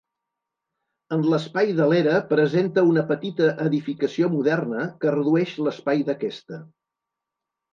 [1.17, 6.61] En l'espai de l'era presenta una petita edificació moderna que redueix l'espai d'aquesta.